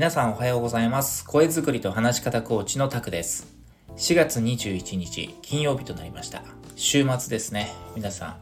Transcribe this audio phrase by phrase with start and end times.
[0.00, 1.26] 皆さんおはようございます。
[1.26, 3.54] 声作りと話し方コーチのタクです。
[3.98, 6.42] 4月21日金曜日となりました。
[6.74, 7.70] 週末ですね。
[7.94, 8.36] 皆さん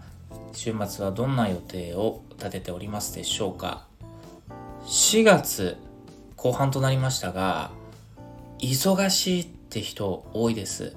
[0.53, 3.89] 週末はどんな予定を立てておりますでしょうか。
[4.85, 5.77] 4月
[6.37, 7.73] 後半となりましたが
[8.61, 10.95] 忙しいって人多いです。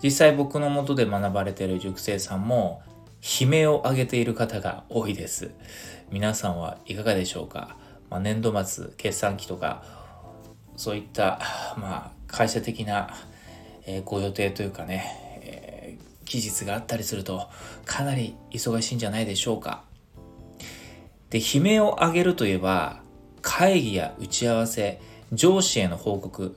[0.00, 2.82] 実際僕のもとで学ばれている塾生さんも
[3.20, 5.50] 悲鳴を上げている方が多いです。
[6.12, 7.76] 皆さんはいかがでしょうか、
[8.14, 9.82] まあ、年度末、決算期とか、
[10.76, 11.40] そういった、
[11.76, 13.12] まあ、会社的な、
[13.86, 17.48] えー、ご予定というかね、えー、期日があったりすると、
[17.84, 19.82] かなり忙しいんじゃないでしょうか。
[21.30, 23.00] で、悲鳴を上げるといえば、
[23.42, 25.00] 会議や打ち合わせ、
[25.32, 26.56] 上司への報告、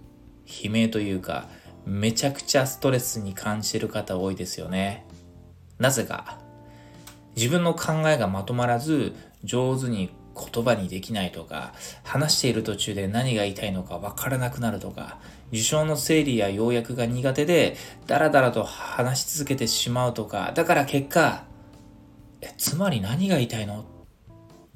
[0.64, 1.48] 悲鳴というか、
[1.88, 5.08] めちゃくちゃストレスに感じてる方多いですよね。
[5.80, 6.38] なぜか、
[7.36, 15.18] 自分の考えがまとまらず上手に言葉にできないとか話している途中で何が言いたいのかわからなくなるとか
[15.52, 21.46] 受賞の整理や要約が苦手でダラダラと話し続けてしまうとかだから結果
[22.42, 23.86] えつまり何が言いたいの？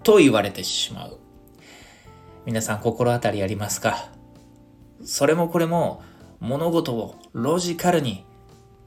[0.03, 1.19] と言われてしまう。
[2.45, 4.09] 皆さん心当たりありますか？
[5.03, 6.01] それもこれも
[6.39, 8.25] 物事をロジカルに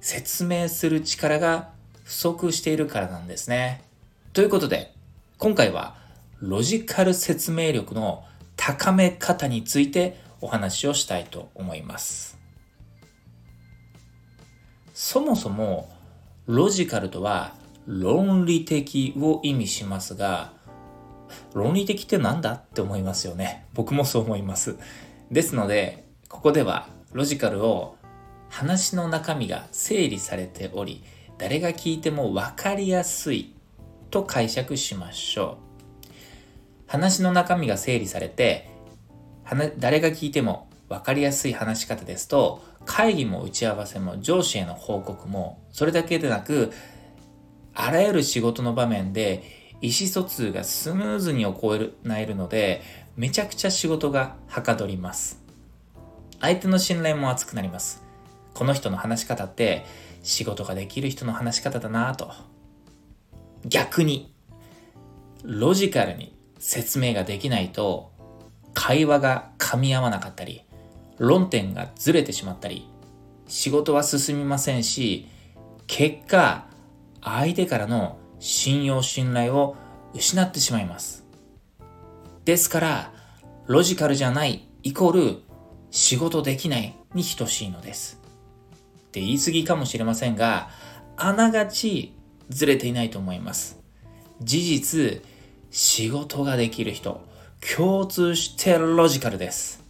[0.00, 1.70] 説明する力が
[2.02, 3.84] 不足しているからなんですね。
[4.32, 4.92] ということで、
[5.38, 5.96] 今回は
[6.46, 8.22] ロジカル説明力の
[8.54, 12.38] 高め方についてお話をしたいと思います。
[14.92, 15.88] そもそも
[16.46, 17.54] ロジカルとは
[17.86, 20.52] 論理的を意味しますが、
[21.54, 23.64] 論理的って何だって思いますよね。
[23.72, 24.76] 僕もそう思います。
[25.30, 27.96] ですので、ここではロジカルを
[28.50, 31.02] 話の中身が整理されており、
[31.38, 33.54] 誰が聞いても分かりやすい
[34.10, 35.63] と解釈しましょう。
[36.94, 38.70] 話の中身が整理されて、
[39.78, 46.70] 誰が聞いても分かりやすい話し方ですと、会議も打ち合わせも上司への報告も、それだけでなく、
[47.74, 49.42] あらゆる仕事の場面で
[49.80, 52.80] 意思疎通がスムーズに行えるので、
[53.16, 55.42] めちゃくちゃ仕事がはかどります。
[56.40, 58.04] 相手の信頼も厚くなります。
[58.54, 59.84] この人の話し方って
[60.22, 62.30] 仕事ができる人の話し方だなぁと。
[63.66, 64.32] 逆に、
[65.42, 66.33] ロジカルに
[66.66, 68.10] 説明ができないと、
[68.72, 70.62] 会話が噛み合わなかったり、
[71.18, 72.88] 論点がずれてしまったり、
[73.46, 75.28] 仕事は進みませんし、
[75.86, 76.66] 結果、
[77.20, 79.76] 相手からの信用信頼を
[80.14, 81.26] 失ってしまいます。
[82.46, 83.12] ですから、
[83.66, 85.42] ロジカルじゃないイコール
[85.90, 88.22] 仕事できないに等しいのです。
[89.08, 90.70] って言い過ぎかもしれませんが、
[91.18, 92.14] あながち
[92.48, 93.78] ずれていないと思います。
[94.40, 95.33] 事実、
[95.76, 97.20] 仕事ができる人、
[97.76, 99.82] 共通してロジカルです。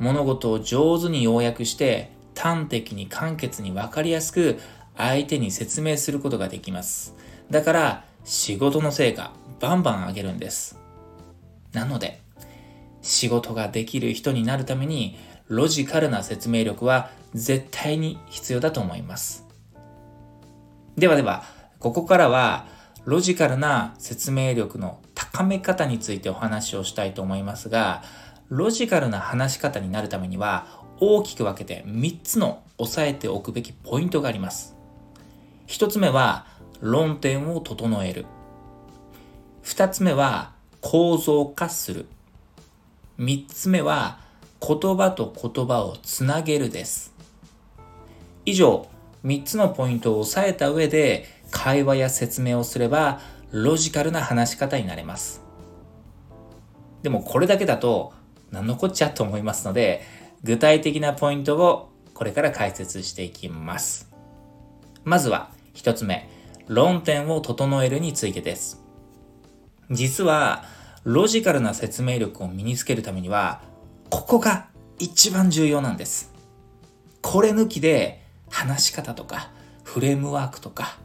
[0.00, 4.58] 物事を上手に要約して端的に簡潔に分かりやすく
[4.96, 7.14] 相手に説明することができます。
[7.48, 9.30] だから仕事の成果
[9.60, 10.80] バンバン上げるんです。
[11.72, 12.20] なので
[13.00, 19.46] 仕事ができる人になるためにロジカルな説明力は絶対に必要だと思います。
[20.96, 21.44] ではでは、
[21.78, 22.66] ここからは
[23.04, 28.02] ロジカルな説明力の高め方についてお話をしたいと思いますが、
[28.48, 34.74] ロジカルな話し方になるためには大きく分けて3つの押さえておくべきポイントがあります。
[35.66, 36.46] 1つ目は
[36.80, 38.26] 論点を整える。
[39.64, 42.06] 2つ目は構造化する。
[43.18, 44.18] 3つ目は
[44.60, 47.12] 言葉と言葉をつなげるです。
[48.46, 48.88] 以上、
[49.24, 53.20] 3つのポイントを押さえた上で会話や説明をすれば
[53.52, 55.40] ロジカルな話し方になれます。
[57.02, 58.12] でもこれだけだと
[58.50, 60.02] 何のこっちゃと思いますので
[60.42, 64.12] 具体的なポイントをこれから解説していきます。
[65.04, 66.28] まずは1つ目、
[66.66, 68.82] 論点を整えるについてです。
[69.90, 70.64] 実は
[71.04, 73.62] ロジカルな説明力を身につけるためには
[74.10, 74.66] ここが
[74.98, 76.32] 一番重要なんです。
[77.22, 79.50] これ抜きで話し方とか
[79.84, 80.98] フレームワークとか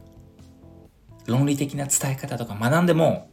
[1.29, 3.29] 論理的な伝え方とか学んでも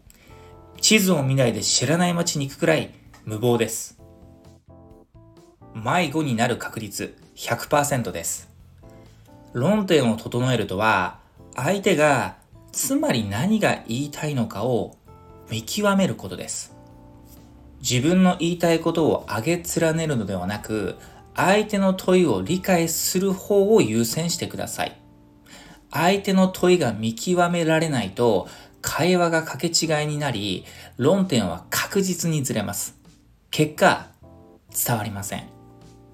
[0.81, 2.93] 地図を見ないで知らない街に行くくらい
[3.25, 3.99] 無謀です。
[5.75, 8.51] 迷子になる確率100%です。
[9.53, 11.19] 論点を整えるとは
[11.55, 12.37] 相手が
[12.71, 14.99] つまり何が言いたいのかを
[15.51, 16.77] 見極めることです。
[17.81, 20.97] 自分の言いたいことを上げ連ねるのではなく、
[21.35, 25.06] 相手の問いを理解する方を優先してください。
[25.91, 28.49] 相手の問いが見極められないと、
[28.83, 30.65] 会話が掛け違いになり、
[30.97, 32.97] 論点は確実にずれます。
[33.51, 34.09] 結果、
[34.87, 35.45] 伝わりません。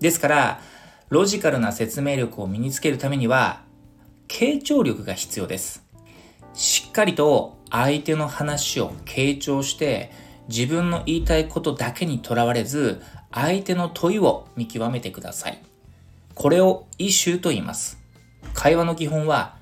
[0.00, 0.60] ですから、
[1.08, 3.62] ロジカルな説明力を身につけるためには、
[4.28, 5.84] 傾聴力が必要です。
[6.54, 10.10] しっかりと相手の話を傾聴して、
[10.48, 15.62] 自分の言いたいことだけにとらわれず、相手の問いを見極めてください。
[16.34, 17.98] これをイシューと言います。
[18.54, 19.56] 会話の基本は、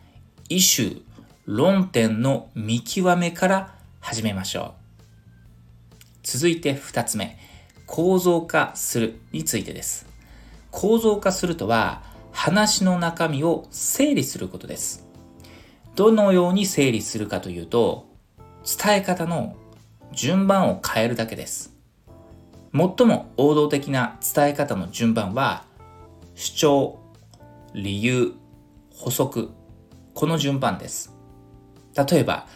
[0.52, 1.02] イシュー、
[1.46, 6.08] 論点の見極めから始めましょう。
[6.24, 7.38] 続いて二つ目、
[7.86, 10.08] 構造化するについてです。
[10.72, 12.02] 構造化するとは、
[12.32, 15.06] 話の中身を整理することです。
[15.94, 18.08] どのように整理するかというと、
[18.64, 19.54] 伝え方の
[20.10, 21.76] 順番を変えるだけです。
[22.72, 25.62] 最も王道的な伝え方の順番は、
[26.34, 26.98] 主張、
[27.72, 28.34] 理由、
[28.92, 29.52] 補足、
[30.14, 31.14] この順番です。
[31.96, 32.46] 例えば、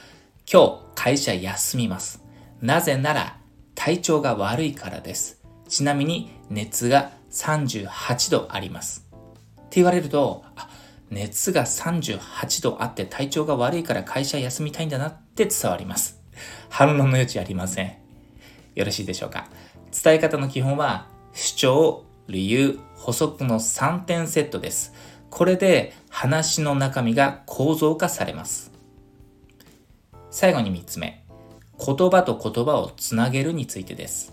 [0.50, 2.22] 今日会社休みます。
[2.60, 3.38] なぜなら
[3.74, 5.42] 体調が悪いからです。
[5.68, 9.06] ちなみに熱が38度あります。
[9.12, 10.68] って言われると、あ、
[11.10, 16.20] 熱が38度あって体調が悪いから会社休みたいんだなって伝わります。
[16.68, 17.92] 反論の余地ありません。
[18.74, 19.46] よろしいでしょうか。
[20.02, 24.92] 伝え方の基本は、主張、理由、補足の3点セットです。
[25.34, 28.70] これで話の中身が構造化されます。
[30.30, 31.24] 最後に3つ目。
[31.76, 34.32] 言葉と言葉をつなげるについてです。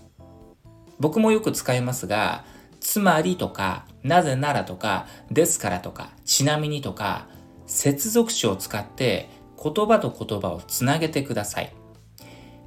[0.99, 2.45] 僕もよく使いますが、
[2.79, 7.25] つまりとか、なぜならとか、ですからとか、ちなみにとか、
[7.65, 9.27] 接続詞を使って
[9.57, 11.73] 言葉と言葉をつなげてください。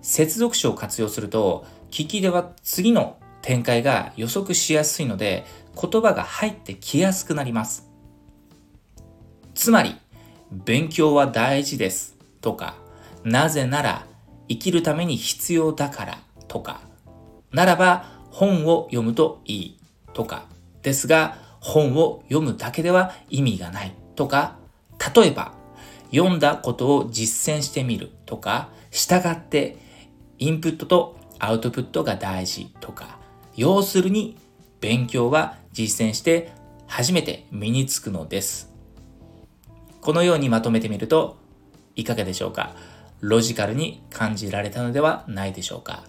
[0.03, 5.47] 接続詞を活用すると、聞きでは次の展開が予測しやすいので、
[5.81, 7.94] 言葉が入ってきやすくなります。
[9.55, 9.97] つまり、
[10.51, 12.77] 勉強は大事ですとか、
[13.25, 14.07] なぜなら
[14.49, 16.19] 生きるために必要だから
[16.49, 16.81] とか、
[17.53, 19.81] ならば本を読むといい
[20.13, 20.47] とか、
[20.83, 24.59] ですが本を読むだけでは意味がないとか、
[25.15, 25.55] 例えば
[26.11, 29.77] 読んだことを実践してみるとか、従って
[30.39, 33.19] インプットとアウトプットが大事とか、
[33.57, 34.37] 要するに
[34.81, 36.53] 勉強は実践して
[36.87, 38.74] 初めて身につくのです。
[40.05, 41.39] このようにまとめてみると
[41.97, 42.77] いかがでしょうか？
[43.21, 46.05] ロジカルに感じられたのではないでしょうか？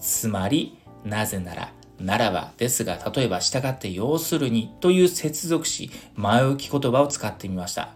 [0.00, 7.90] つまり、なぜなら、ならばですが、例えば従って要するにという接続詞、前置き言葉を使ってみました。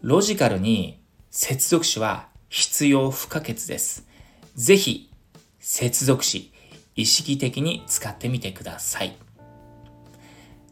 [0.00, 1.02] ロジカルに
[1.32, 4.06] 接続詞は必要不可欠です。
[4.54, 5.10] ぜひ、
[5.58, 6.52] 接続詞、
[6.94, 9.16] 意識的に使ってみてください。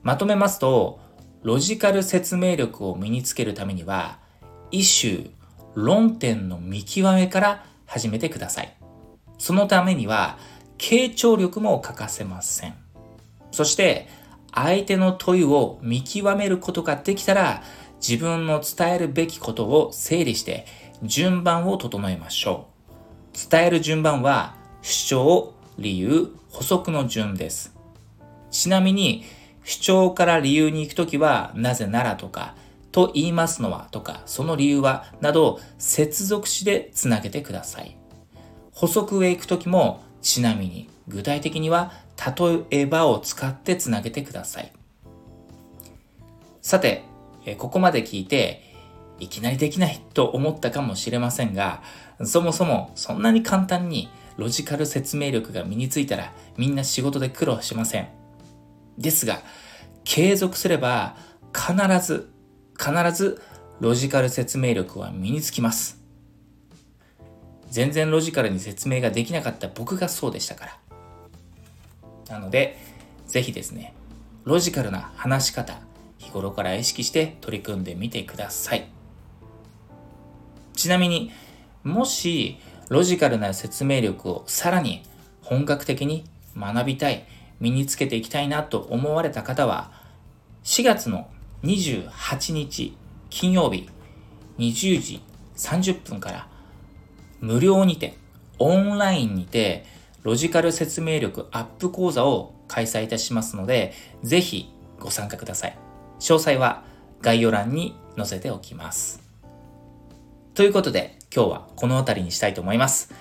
[0.05, 1.01] まとめますと、
[1.43, 4.19] ロジカル説明力を身につけるためには、
[4.71, 5.31] イシュー、
[5.75, 8.77] 論点の見極めから始めてください。
[9.39, 10.39] そのためには、
[10.79, 12.75] 傾聴力も欠かせません。
[13.51, 14.09] そして、
[14.55, 17.63] 相手の問いを見極めることができたら、
[17.97, 20.67] 自分の伝えるべきことを整理して、
[21.03, 22.69] 順番を整えましょ
[23.35, 23.51] う。
[23.51, 27.75] 伝える順番は、主張、理由、補足の順です。
[28.51, 29.25] ちなみに、
[29.65, 32.55] 主張から理由に行くときは、なぜならとか、
[32.91, 37.97] と言いますのはとか、その理由はなど接続詞でつなげてください。
[38.73, 41.93] 補足へ行くときも、ちなみに、具体的には、
[42.71, 44.73] 例えばを使ってつなげてください。
[46.61, 47.05] さて、
[47.59, 48.63] ここまで聞いて、
[49.19, 51.83] いきなりできないと思ったかもしれませんが、
[52.25, 58.22] そもそもそんなに簡単にロジカル説明力が身についたらみんな仕事で苦労しません。
[58.99, 59.43] ですが、
[60.05, 61.17] 継続すれば
[61.55, 62.33] 必ず
[62.79, 63.41] 必ず
[63.81, 66.01] ロジカル説明力は身につきます。
[67.71, 70.79] 全然ロジカルに説明ができなかった僕がそうでしたから。
[72.29, 72.79] なので、
[73.27, 73.95] ぜひですね、
[74.45, 75.81] ロジカルな話し方、
[76.19, 78.89] 日頃から意識して取り組んでみてください。
[80.75, 81.33] ちなみに、
[81.83, 82.59] もし
[82.89, 85.03] ロジカルな説明力をさらに
[85.43, 86.25] 本格的に
[86.57, 87.27] 学びたい、
[87.63, 89.93] 身につけていきたいなと思われた方は、
[90.65, 91.31] 4月の
[91.63, 92.97] 28日
[93.31, 93.89] 金曜日
[94.59, 95.23] 20時
[95.57, 96.49] 30分から
[97.41, 98.19] 無料にて
[98.59, 99.87] オンラインにて
[100.23, 103.93] ロジカル説明力アップ講座を開催いたしますので
[104.25, 105.79] ぜひご参加ください。
[106.19, 106.83] 詳細は
[107.21, 109.23] 概要欄に載せておきます。
[110.55, 113.15] ということで今日はこの辺りにしたいと思います。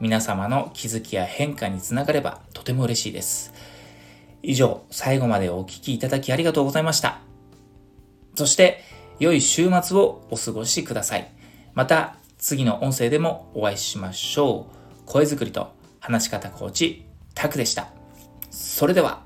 [0.00, 3.54] 皆様の気づきや変化につながればとても嬉しいです。
[4.48, 7.18] 以上、最後までお聴きいただきありがとうございました。
[8.36, 8.80] そして、
[9.18, 11.32] 良い週末をお過ごしください。
[11.74, 15.02] また、次の音声でもお会いしましょう。
[15.04, 17.88] 声作りと話し方コーチ、タクでした。
[18.52, 19.25] それでは。